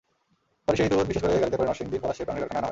পরে 0.67 0.77
সেই 0.77 0.89
দুধ 0.91 1.05
বিশেষ 1.09 1.23
গাড়িতে 1.33 1.57
করে 1.57 1.67
নরসিংদীর 1.67 2.01
পলাশে 2.03 2.23
প্রাণের 2.25 2.41
কারখানায় 2.41 2.59
আনা 2.59 2.65
হয়। 2.65 2.69